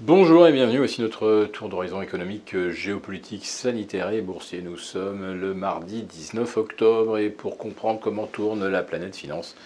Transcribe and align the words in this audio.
Bonjour 0.00 0.46
et 0.46 0.52
bienvenue, 0.52 0.76
voici 0.76 1.00
notre 1.00 1.48
tour 1.50 1.70
d'horizon 1.70 2.02
économique, 2.02 2.54
géopolitique, 2.68 3.46
sanitaire 3.46 4.10
et 4.10 4.20
boursier. 4.20 4.60
Nous 4.60 4.76
sommes 4.76 5.32
le 5.40 5.54
mardi 5.54 6.02
19 6.02 6.58
octobre 6.58 7.16
et 7.16 7.30
pour 7.30 7.56
comprendre 7.56 7.98
comment 7.98 8.26
tourne 8.26 8.68
la 8.68 8.82
planète 8.82 9.16
finance, 9.16 9.56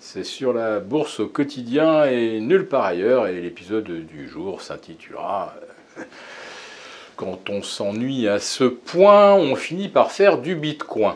c'est 0.00 0.24
sur 0.24 0.54
la 0.54 0.80
bourse 0.80 1.20
au 1.20 1.26
quotidien 1.26 2.06
et 2.06 2.40
nulle 2.40 2.66
part 2.66 2.86
ailleurs. 2.86 3.26
Et 3.26 3.38
l'épisode 3.38 3.84
du 3.84 4.26
jour 4.26 4.62
s'intitulera 4.62 5.54
euh, 5.98 6.02
Quand 7.16 7.50
on 7.50 7.62
s'ennuie 7.62 8.26
à 8.26 8.38
ce 8.38 8.64
point, 8.64 9.34
on 9.34 9.54
finit 9.54 9.90
par 9.90 10.12
faire 10.12 10.38
du 10.38 10.56
bitcoin. 10.56 11.12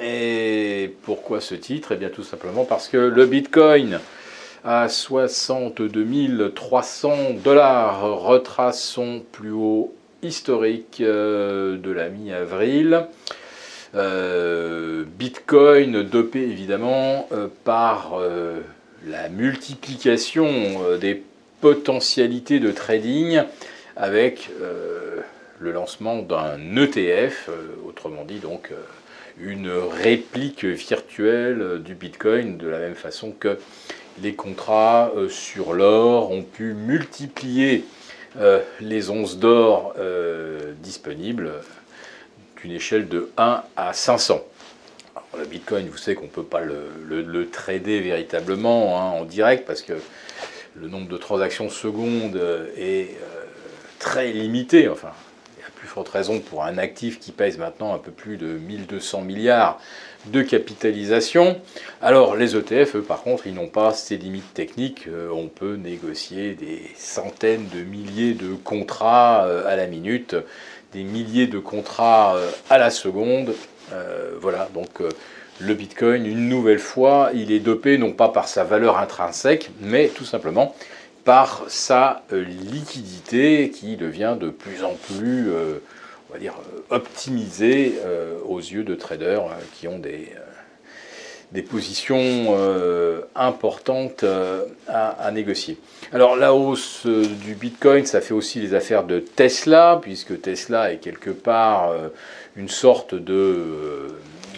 Et 0.00 0.94
pourquoi 1.02 1.40
ce 1.40 1.56
titre? 1.56 1.90
Eh 1.90 1.96
bien 1.96 2.10
tout 2.10 2.22
simplement 2.22 2.64
parce 2.64 2.86
que 2.86 2.96
le 2.96 3.26
bitcoin 3.26 3.98
à 4.64 4.88
62 4.88 6.50
300 6.54 7.16
dollars, 7.42 8.02
retrace 8.20 8.82
son 8.82 9.22
plus 9.32 9.50
haut 9.50 9.92
historique 10.22 11.00
euh, 11.00 11.76
de 11.76 11.90
la 11.90 12.08
mi-avril. 12.08 13.06
Euh, 13.94 15.04
Bitcoin 15.18 16.02
dopé 16.02 16.40
évidemment 16.42 17.28
euh, 17.32 17.48
par 17.64 18.18
la 19.06 19.28
multiplication 19.28 20.48
des 21.00 21.22
potentialités 21.60 22.60
de 22.60 22.70
trading 22.70 23.42
avec 23.96 24.50
le 25.58 25.72
lancement 25.72 26.22
d'un 26.22 26.76
ETF, 26.76 27.50
autrement 27.86 28.24
dit 28.24 28.38
donc 28.38 28.70
une 29.38 29.70
réplique 29.70 30.64
virtuelle 30.64 31.82
du 31.82 31.94
Bitcoin 31.94 32.56
de 32.58 32.68
la 32.68 32.78
même 32.78 32.94
façon 32.94 33.32
que 33.32 33.58
les 34.20 34.34
contrats 34.34 35.10
euh, 35.16 35.28
sur 35.28 35.72
l'or 35.72 36.30
ont 36.30 36.42
pu 36.42 36.74
multiplier 36.74 37.84
euh, 38.38 38.60
les 38.80 39.10
onces 39.10 39.38
d'or 39.38 39.94
euh, 39.98 40.72
disponibles 40.78 41.52
d'une 42.60 42.72
échelle 42.72 43.08
de 43.08 43.30
1 43.36 43.62
à 43.76 43.92
500. 43.92 44.40
le 45.38 45.44
Bitcoin, 45.46 45.88
vous 45.88 45.96
savez 45.96 46.14
qu'on 46.14 46.24
ne 46.24 46.28
peut 46.28 46.42
pas 46.42 46.60
le, 46.60 47.48
trader 47.50 48.00
véritablement 48.00 48.98
hein, 49.00 49.20
en 49.20 49.24
direct 49.24 49.66
parce 49.66 49.82
que 49.82 49.94
le 50.74 50.88
nombre 50.88 51.08
de 51.08 51.16
transactions 51.16 51.68
secondes 51.68 52.40
est 52.78 53.16
très 53.98 54.32
limité. 54.32 54.88
Forte 55.92 56.08
raison 56.08 56.40
pour 56.40 56.64
un 56.64 56.78
actif 56.78 57.20
qui 57.20 57.32
pèse 57.32 57.58
maintenant 57.58 57.94
un 57.94 57.98
peu 57.98 58.10
plus 58.10 58.38
de 58.38 58.46
1200 58.46 59.20
milliards 59.20 59.78
de 60.26 60.40
capitalisation. 60.40 61.60
Alors 62.00 62.34
les 62.34 62.56
ETF, 62.56 62.96
eux, 62.96 63.02
par 63.02 63.22
contre, 63.22 63.46
ils 63.46 63.52
n'ont 63.52 63.68
pas 63.68 63.92
ces 63.92 64.16
limites 64.16 64.54
techniques. 64.54 65.06
Euh, 65.08 65.28
on 65.30 65.48
peut 65.48 65.74
négocier 65.74 66.54
des 66.54 66.90
centaines 66.96 67.68
de 67.74 67.82
milliers 67.82 68.32
de 68.32 68.54
contrats 68.54 69.44
euh, 69.44 69.66
à 69.66 69.76
la 69.76 69.86
minute, 69.86 70.34
des 70.94 71.02
milliers 71.02 71.46
de 71.46 71.58
contrats 71.58 72.36
euh, 72.36 72.50
à 72.70 72.78
la 72.78 72.90
seconde. 72.90 73.52
voilà, 74.40 74.70
donc 74.72 75.02
le 75.60 75.74
Bitcoin, 75.74 76.24
une 76.24 76.48
nouvelle 76.48 76.78
fois, 76.78 77.30
il 77.34 77.52
est 77.52 77.60
dopé 77.60 77.98
non 77.98 78.12
pas 78.12 78.30
par 78.30 78.48
sa 78.48 78.64
valeur 78.64 78.96
intrinsèque, 78.96 79.70
mais 79.80 80.08
tout 80.08 80.24
simplement 80.24 80.74
par 81.24 81.64
sa 81.68 82.24
euh, 82.32 82.44
liquidité 82.44 83.70
qui 83.70 83.96
devient 83.96 84.36
de 84.40 84.50
plus 84.50 84.84
en 84.84 84.94
plus, 84.94 85.50
euh, 85.50 85.78
euh, 86.34 86.48
optimisée 86.90 87.98
aux 88.46 88.58
yeux 88.58 88.84
de 88.84 88.94
traders 88.94 89.42
qui 89.74 89.86
ont 89.86 89.98
des, 89.98 90.32
positions 91.68 92.56
importantes 93.34 94.24
à, 94.88 95.30
négocier. 95.30 95.76
Alors 96.10 96.36
la 96.36 96.54
hausse 96.54 97.06
du 97.06 97.54
Bitcoin, 97.54 98.06
ça 98.06 98.22
fait 98.22 98.32
aussi 98.32 98.60
les 98.60 98.72
affaires 98.72 99.04
de 99.04 99.20
Tesla, 99.20 99.98
puisque 100.00 100.40
Tesla 100.40 100.90
est 100.92 100.98
quelque 100.98 101.28
part 101.28 101.92
une 102.56 102.70
sorte 102.70 103.14
de, 103.14 104.08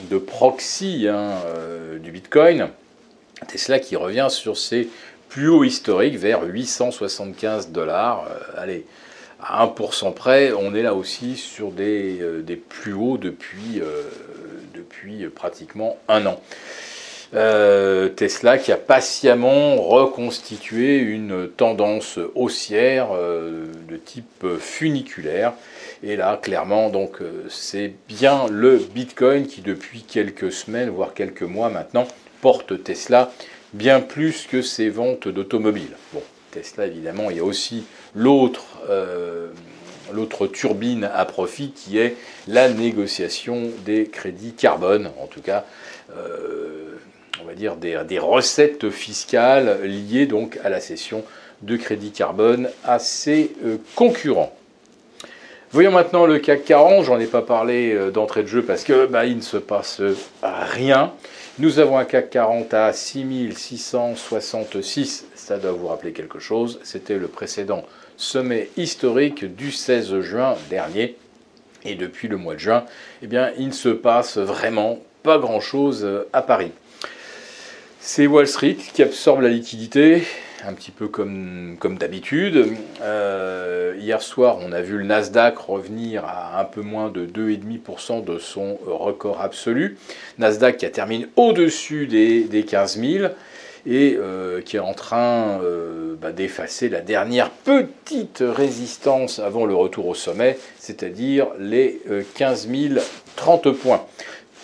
de 0.08 0.18
proxy 0.18 1.08
hein, 1.08 1.32
du 1.98 2.12
Bitcoin. 2.12 2.68
Tesla 3.48 3.80
qui 3.80 3.96
revient 3.96 4.28
sur 4.30 4.56
ses 4.56 4.88
plus 5.34 5.48
haut 5.48 5.64
historique 5.64 6.16
vers 6.16 6.44
875 6.44 7.70
dollars. 7.70 8.24
Euh, 8.30 8.62
allez, 8.62 8.86
à 9.42 9.66
1% 9.66 10.14
près, 10.14 10.52
on 10.52 10.76
est 10.76 10.82
là 10.82 10.94
aussi 10.94 11.34
sur 11.34 11.72
des, 11.72 12.20
euh, 12.20 12.44
plus 12.68 12.92
hauts 12.92 13.18
depuis, 13.18 13.80
euh, 13.80 14.02
depuis 14.74 15.26
pratiquement 15.34 15.98
un 16.06 16.26
an. 16.26 16.40
Tesla 18.14 18.58
qui 18.58 18.70
a 18.70 18.76
patiemment 18.76 19.74
reconstitué 19.82 20.98
une 20.98 21.48
tendance 21.48 22.20
haussière 22.36 23.08
de 23.10 23.96
type 23.96 24.46
funiculaire. 24.60 25.54
Et 26.04 26.14
là, 26.14 26.38
clairement, 26.40 26.90
donc, 26.90 27.18
c'est 27.48 27.92
bien 28.06 28.46
le 28.48 28.76
Bitcoin 28.76 29.48
qui, 29.48 29.62
depuis 29.62 30.02
quelques 30.02 30.52
semaines, 30.52 30.90
voire 30.90 31.12
quelques 31.12 31.42
mois 31.42 31.70
maintenant, 31.70 32.06
porte 32.40 32.84
Tesla 32.84 33.32
bien 33.74 34.00
plus 34.00 34.46
que 34.46 34.62
ses 34.62 34.88
ventes 34.88 35.28
d'automobiles. 35.28 35.96
Bon, 36.12 36.22
Tesla, 36.50 36.86
évidemment, 36.86 37.30
il 37.30 37.36
y 37.36 37.40
a 37.40 37.44
aussi 37.44 37.84
l'autre 38.14 38.64
euh, 38.88 39.48
l'autre 40.12 40.46
turbine 40.46 41.10
à 41.12 41.24
profit 41.24 41.70
qui 41.70 41.98
est 41.98 42.16
la 42.46 42.68
négociation 42.68 43.70
des 43.84 44.06
crédits 44.06 44.52
carbone, 44.52 45.10
en 45.20 45.26
tout 45.26 45.40
cas, 45.40 45.64
euh, 46.16 46.96
on 47.42 47.46
va 47.46 47.54
dire 47.54 47.76
des, 47.76 48.00
des, 48.06 48.18
recettes 48.18 48.90
fiscales 48.90 49.82
liées 49.82 50.26
donc 50.26 50.58
à 50.62 50.68
la 50.68 50.80
cession 50.80 51.24
de 51.62 51.76
crédits 51.76 52.12
carbone 52.12 52.68
à 52.84 52.98
ses 52.98 53.52
euh, 53.64 53.78
concurrents. 53.94 54.56
Voyons 55.74 55.90
maintenant 55.90 56.24
le 56.24 56.38
CAC 56.38 56.64
40, 56.66 57.04
j'en 57.04 57.18
ai 57.18 57.26
pas 57.26 57.42
parlé 57.42 57.98
d'entrée 58.12 58.44
de 58.44 58.46
jeu 58.46 58.62
parce 58.62 58.84
que 58.84 59.06
bah, 59.06 59.26
il 59.26 59.38
ne 59.38 59.42
se 59.42 59.56
passe 59.56 60.00
rien. 60.40 61.12
Nous 61.58 61.80
avons 61.80 61.98
un 61.98 62.04
CAC 62.04 62.30
40 62.30 62.72
à 62.72 62.92
6666, 62.92 65.26
ça 65.34 65.58
doit 65.58 65.72
vous 65.72 65.88
rappeler 65.88 66.12
quelque 66.12 66.38
chose, 66.38 66.78
c'était 66.84 67.18
le 67.18 67.26
précédent 67.26 67.82
sommet 68.16 68.70
historique 68.76 69.56
du 69.56 69.72
16 69.72 70.20
juin 70.20 70.54
dernier. 70.70 71.16
Et 71.84 71.96
depuis 71.96 72.28
le 72.28 72.36
mois 72.36 72.54
de 72.54 72.60
juin, 72.60 72.84
eh 73.22 73.26
bien, 73.26 73.50
il 73.58 73.66
ne 73.66 73.72
se 73.72 73.88
passe 73.88 74.38
vraiment 74.38 75.00
pas 75.24 75.38
grand-chose 75.38 76.08
à 76.32 76.42
Paris. 76.42 76.70
C'est 77.98 78.28
Wall 78.28 78.46
Street 78.46 78.76
qui 78.76 79.02
absorbe 79.02 79.40
la 79.40 79.48
liquidité, 79.48 80.22
un 80.66 80.72
petit 80.72 80.90
peu 80.90 81.08
comme, 81.08 81.76
d'habitude. 81.98 82.76
Euh, 83.02 83.94
hier 83.98 84.22
soir, 84.22 84.58
on 84.60 84.72
a 84.72 84.80
vu 84.80 84.98
le 84.98 85.04
Nasdaq 85.04 85.58
revenir 85.58 86.24
à 86.24 86.60
un 86.60 86.64
peu 86.64 86.80
moins 86.80 87.08
de 87.10 87.26
2,5% 87.26 88.24
de 88.24 88.38
son 88.38 88.78
record 88.86 89.40
absolu. 89.40 89.98
Nasdaq 90.38 90.78
qui 90.78 90.86
a 90.86 90.90
terminé 90.90 91.26
au-dessus 91.36 92.06
des, 92.06 92.44
des 92.44 92.64
15 92.64 92.98
000 92.98 93.28
et 93.86 94.16
euh, 94.18 94.62
qui 94.62 94.76
est 94.76 94.80
en 94.80 94.94
train 94.94 95.60
euh, 95.62 96.14
bah, 96.20 96.32
d'effacer 96.32 96.88
la 96.88 97.00
dernière 97.00 97.50
petite 97.50 98.42
résistance 98.44 99.38
avant 99.38 99.66
le 99.66 99.74
retour 99.74 100.08
au 100.08 100.14
sommet, 100.14 100.58
c'est-à-dire 100.78 101.48
les 101.58 102.00
15 102.36 102.68
030 103.36 103.70
points. 103.72 104.04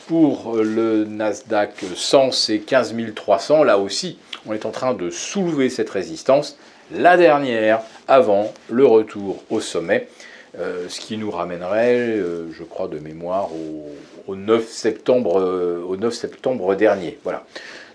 Pour 0.09 0.57
le 0.57 1.05
Nasdaq 1.05 1.85
100, 1.95 2.33
c'est 2.33 2.59
15 2.59 2.95
300, 3.15 3.63
là 3.63 3.79
aussi 3.79 4.19
on 4.47 4.53
est 4.53 4.67
en 4.67 4.71
train 4.71 4.95
de 4.95 5.11
soulever 5.11 5.69
cette 5.69 5.91
résistance, 5.91 6.59
la 6.93 7.17
dernière 7.17 7.81
avant 8.09 8.53
le 8.69 8.87
retour 8.87 9.43
au 9.51 9.61
sommet, 9.61 10.09
euh, 10.59 10.89
ce 10.89 11.01
qui 11.01 11.17
nous 11.17 11.31
ramènerait, 11.31 11.99
euh, 12.19 12.51
je 12.53 12.65
crois 12.65 12.89
de 12.89 12.99
mémoire, 12.99 13.51
au, 14.27 14.35
9 14.35 14.69
septembre, 14.69 15.41
euh, 15.41 15.83
au 15.87 15.97
9 15.97 16.13
septembre 16.13 16.75
dernier. 16.75 17.19
Voilà. 17.23 17.45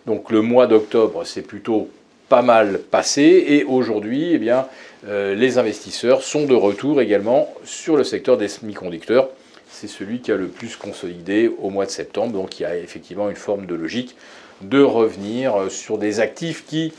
Donc 0.06 0.32
le 0.32 0.42
mois 0.42 0.68
d'octobre, 0.68 1.26
c'est 1.26 1.42
plutôt 1.42 1.90
pas 2.30 2.42
mal 2.42 2.80
passé 2.80 3.46
et 3.48 3.64
aujourd'hui, 3.64 4.34
eh 4.34 5.36
les 5.36 5.58
investisseurs 5.60 6.24
sont 6.24 6.46
de 6.46 6.56
retour 6.56 7.00
également 7.00 7.54
sur 7.64 7.96
le 7.96 8.04
secteur 8.04 8.38
des 8.38 8.48
semi-conducteurs. 8.48 9.30
C'est 9.70 9.88
celui 9.88 10.22
qui 10.22 10.32
a 10.32 10.36
le 10.36 10.48
plus 10.48 10.76
consolidé 10.76 11.52
au 11.60 11.70
mois 11.70 11.86
de 11.86 11.92
septembre, 11.92 12.34
donc 12.34 12.60
il 12.60 12.64
y 12.64 12.66
a 12.66 12.76
effectivement 12.78 13.30
une 13.30 13.36
forme 13.36 13.68
de 13.68 13.76
logique 13.76 14.16
de 14.62 14.82
revenir 14.82 15.70
sur 15.70 15.98
des 15.98 16.20
actifs 16.20 16.66
qui 16.66 16.94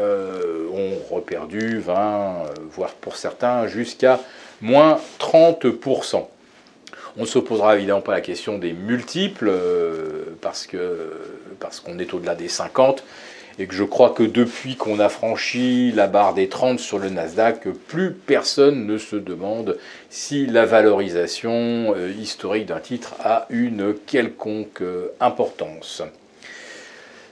euh, 0.00 0.68
ont 0.72 1.14
reperdu 1.14 1.78
20, 1.78 1.92
euh, 1.94 2.54
voire 2.70 2.94
pour 2.94 3.16
certains 3.16 3.66
jusqu'à 3.66 4.20
moins 4.62 4.98
30%. 5.20 6.26
On 7.18 7.20
ne 7.20 7.26
se 7.26 7.38
posera 7.38 7.76
évidemment 7.76 8.00
pas 8.00 8.12
la 8.12 8.22
question 8.22 8.56
des 8.56 8.72
multiples 8.72 9.50
euh, 9.50 10.34
parce 10.40 10.66
que 10.66 11.12
parce 11.60 11.80
qu'on 11.80 11.98
est 11.98 12.14
au-delà 12.14 12.34
des 12.34 12.48
50 12.48 13.04
et 13.58 13.66
que 13.66 13.74
je 13.74 13.84
crois 13.84 14.10
que 14.10 14.22
depuis 14.22 14.76
qu'on 14.76 14.98
a 14.98 15.10
franchi 15.10 15.92
la 15.92 16.06
barre 16.06 16.32
des 16.32 16.48
30 16.48 16.80
sur 16.80 16.98
le 16.98 17.10
Nasdaq, 17.10 17.68
plus 17.86 18.12
personne 18.12 18.86
ne 18.86 18.96
se 18.96 19.16
demande 19.16 19.76
si 20.08 20.46
la 20.46 20.64
valorisation 20.64 21.94
historique 22.18 22.64
d'un 22.64 22.80
titre 22.80 23.12
a 23.22 23.46
une 23.50 23.92
quelconque 24.06 24.82
importance. 25.20 26.02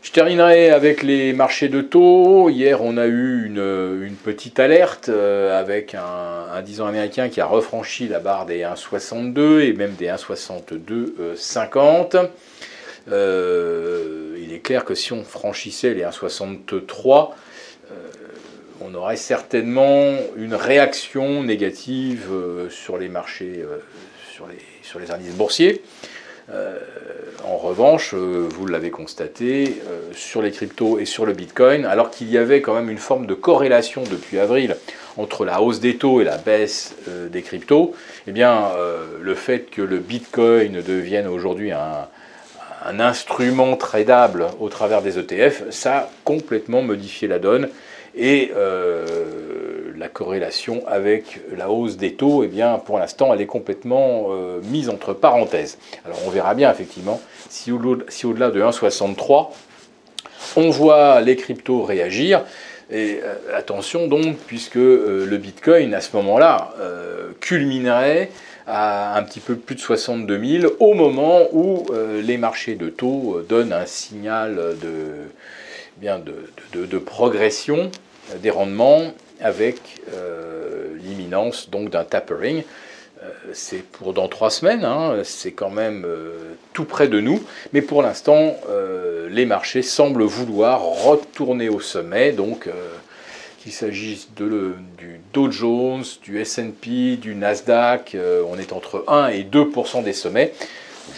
Je 0.03 0.13
terminerai 0.13 0.71
avec 0.71 1.03
les 1.03 1.35
marchés 1.35 1.69
de 1.69 1.83
taux. 1.83 2.49
Hier, 2.49 2.83
on 2.83 2.97
a 2.97 3.07
eu 3.07 3.45
une, 3.45 4.15
petite 4.25 4.59
alerte 4.59 5.11
euh, 5.11 5.61
avec 5.61 5.95
un, 5.95 6.47
un, 6.55 6.63
10 6.63 6.81
ans 6.81 6.87
américain 6.87 7.29
qui 7.29 7.43
a 7.43 7.47
refranchi 7.47 8.09
la 8.09 8.19
barre 8.19 8.47
des 8.47 8.61
1,62 8.61 9.61
et 9.61 9.75
même 9.75 9.93
des 9.93 10.07
1,62,50. 10.07 12.31
Euh, 13.11 14.39
il 14.39 14.55
est 14.55 14.61
clair 14.61 14.87
que 14.87 14.95
si 14.95 15.13
on 15.13 15.23
franchissait 15.23 15.93
les 15.93 16.05
1,63, 16.05 17.33
euh, 17.93 17.97
on 18.81 18.95
aurait 18.95 19.17
certainement 19.17 20.15
une 20.37 20.55
réaction 20.55 21.43
négative 21.43 22.31
sur 22.71 22.97
les 22.97 23.11
marchés, 23.11 23.67
sur 24.83 24.99
les 24.99 25.11
indices 25.11 25.35
boursiers. 25.35 25.83
Euh, 26.53 26.79
en 27.45 27.57
revanche, 27.57 28.13
euh, 28.15 28.49
vous 28.51 28.67
l'avez 28.67 28.91
constaté, 28.91 29.81
euh, 29.89 30.01
sur 30.15 30.43
les 30.43 30.51
cryptos 30.51 30.99
et 30.99 31.05
sur 31.05 31.27
le 31.27 31.33
Bitcoin, 31.33 31.85
alors 31.85 32.11
qu'il 32.11 32.31
y 32.31 32.39
avait 32.39 32.61
quand 32.61 32.75
même 32.75 32.91
une 32.91 32.99
forme 32.99 33.27
de 33.27 33.35
corrélation 33.35 34.03
depuis 34.11 34.39
avril 34.39 34.77
entre 35.17 35.45
la 35.45 35.61
hausse 35.63 35.81
des 35.81 35.97
taux 35.97 36.21
et 36.21 36.25
la 36.25 36.39
baisse 36.39 36.95
des 37.31 37.43
cryptos, 37.43 37.95
eh 38.27 38.33
bien, 38.33 38.69
le 39.21 39.35
fait 39.35 39.69
que 39.69 39.83
le 39.83 39.99
Bitcoin 39.99 40.81
devienne 40.81 41.27
aujourd'hui 41.27 41.73
un, 41.73 42.07
un 42.87 43.01
instrument 43.01 43.77
tradable 43.77 44.47
au 44.61 44.69
travers 44.69 45.03
des 45.03 45.19
ETF, 45.19 45.65
ça 45.71 45.97
a 45.99 46.11
complètement 46.25 46.81
modifié 46.81 47.27
la 47.27 47.41
donne. 47.41 47.69
Et 48.17 48.53
la 50.01 50.09
corrélation 50.09 50.83
avec 50.89 51.41
la 51.55 51.71
hausse 51.71 51.99
des 51.99 52.15
taux, 52.15 52.43
eh 52.43 52.49
bien, 52.49 52.79
pour 52.79 52.99
l'instant, 52.99 53.33
elle 53.35 53.43
est 53.43 53.47
complètement 53.47 54.29
euh, 54.31 54.61
mise 54.65 54.89
entre 54.89 55.13
parenthèses. 55.13 55.79
Alors, 56.07 56.19
on 56.27 56.31
verra 56.31 56.55
bien, 56.55 56.73
effectivement, 56.73 57.21
si 57.51 57.71
au-delà 57.71 58.51
de 58.51 58.61
1,63, 58.61 59.51
on 60.57 60.71
voit 60.71 61.21
les 61.21 61.37
cryptos 61.37 61.83
réagir. 61.83 62.43
Et 62.91 63.21
euh, 63.23 63.35
attention 63.55 64.09
donc, 64.09 64.37
puisque 64.47 64.79
euh, 64.79 65.27
le 65.27 65.37
Bitcoin, 65.37 65.93
à 65.93 66.01
ce 66.01 66.17
moment-là, 66.17 66.75
culminerait 67.41 68.31
à 68.67 69.17
un 69.19 69.23
petit 69.23 69.41
peu 69.41 69.57
plus 69.57 69.75
de 69.75 69.81
62 69.81 70.61
000 70.61 70.73
au 70.81 70.95
moment 70.95 71.43
où 71.53 71.87
les 72.23 72.37
marchés 72.39 72.75
de 72.75 72.89
taux 72.89 73.41
donnent 73.49 73.73
un 73.73 73.87
signal 73.87 74.77
de, 74.81 75.13
bien 75.97 76.21
de 76.21 76.99
progression 76.99 77.91
des 78.43 78.51
rendements 78.51 79.13
avec 79.43 79.79
euh, 80.15 80.89
l'imminence 81.03 81.71
donc 81.71 81.91
d'un 81.91 82.05
tapering. 82.05 82.63
Euh, 83.23 83.29
c'est 83.53 83.83
pour 83.83 84.13
dans 84.13 84.29
trois 84.29 84.51
semaines, 84.51 84.85
hein, 84.85 85.21
c'est 85.25 85.53
quand 85.53 85.71
même 85.71 86.05
euh, 86.07 86.55
tout 86.73 86.85
près 86.85 87.09
de 87.09 87.21
nous, 87.21 87.43
mais 87.73 87.83
pour 87.83 88.03
l'instant, 88.03 88.57
les 89.29 89.47
marchés 89.47 89.83
semblent 89.83 90.25
vouloir 90.25 90.83
retourner 90.83 91.69
au 91.69 91.81
sommet, 91.81 92.33
donc 92.33 92.69
qu'il 93.59 93.73
s'agisse 93.73 94.29
du 94.35 95.21
Dow 95.33 95.51
Jones, 95.51 96.05
du 96.23 96.41
S&P, 96.41 97.17
du 97.17 97.35
Nasdaq, 97.35 98.17
on 98.49 98.59
est 98.59 98.73
entre 98.73 99.05
1 99.07 99.29
et 99.29 99.43
2% 99.45 100.03
des 100.03 100.13
sommets. 100.13 100.53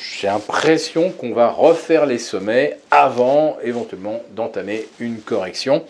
J'ai 0.00 0.26
l'impression 0.26 1.10
qu'on 1.10 1.32
va 1.32 1.48
refaire 1.48 2.06
les 2.06 2.18
sommets 2.18 2.78
avant 2.90 3.56
éventuellement 3.62 4.22
d'entamer 4.34 4.86
une 4.98 5.20
correction. 5.20 5.84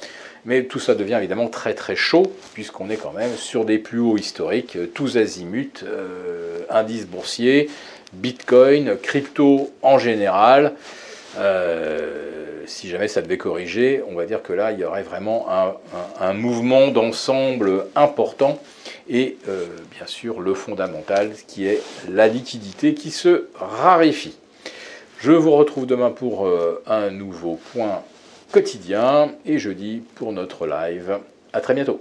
Mais 0.45 0.65
tout 0.65 0.81
ça 0.81 0.95
devient 0.95 1.15
évidemment 1.19 1.49
très 1.49 1.75
très 1.75 1.95
chaud, 1.95 2.33
puisqu'on 2.55 2.91
est 2.91 2.97
quand 2.97 3.13
même 3.13 3.35
sur 3.37 3.65
des 3.65 3.79
plus 3.79 4.01
hauts 4.01 4.17
historiques, 4.17 4.77
euh, 4.77 4.87
tous 4.93 5.17
azimuts, 5.17 5.85
euh, 5.85 6.61
indices 6.69 7.07
boursiers, 7.07 7.71
bitcoin, 8.13 8.97
crypto 9.01 9.71
en 9.83 9.99
général. 9.99 10.73
Euh, 11.39 12.63
si 12.67 12.89
jamais 12.89 13.09
ça 13.09 13.23
devait 13.23 13.39
corriger, 13.39 14.03
on 14.09 14.15
va 14.15 14.27
dire 14.27 14.43
que 14.43 14.53
là, 14.53 14.73
il 14.73 14.81
y 14.81 14.85
aurait 14.85 15.03
vraiment 15.03 15.47
un, 16.21 16.33
mouvement 16.33 16.89
d'ensemble 16.89 17.87
important 17.97 18.61
et 19.09 19.37
bien 19.91 20.07
sûr 20.07 20.41
le 20.41 20.55
fondamental 20.55 21.33
qui 21.49 21.67
est 21.67 21.83
la 22.09 22.29
liquidité 22.29 22.95
qui 22.95 23.11
se 23.11 23.49
raréfie. 23.57 24.37
Je 25.19 25.33
vous 25.33 25.51
retrouve 25.51 25.87
demain 25.87 26.11
pour 26.11 26.49
un 26.87 27.11
nouveau 27.11 27.59
point 27.73 28.05
quotidien 28.53 29.33
et 29.47 29.59
jeudi 29.59 30.03
pour 30.15 30.33
notre 30.33 30.67
live. 30.67 31.19
À 31.53 31.61
très 31.61 31.75
bientôt. 31.75 32.01